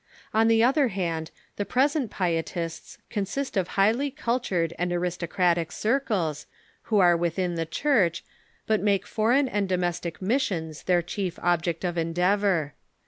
On 0.33 0.47
tbe 0.47 0.63
other 0.67 0.89
band, 0.89 1.29
tbe 1.59 1.69
present 1.69 2.09
Pietists 2.09 2.97
consist 3.11 3.55
of 3.55 3.67
bigbly 3.67 4.09
cult 4.15 4.45
ured 4.45 4.73
and 4.79 4.91
aristocratic 4.91 5.71
circles, 5.71 6.47
wbo 6.87 7.01
are 7.03 7.15
within 7.15 7.53
tbe 7.55 7.69
Church, 7.69 8.23
but 8.65 8.81
make 8.81 9.05
foreign 9.05 9.47
and 9.47 9.69
domestic 9.69 10.19
missions 10.19 10.81
their 10.85 11.03
chief 11.03 11.37
object 11.43 11.83
of 11.83 11.99
en 11.99 12.15
deavor. 12.15 12.71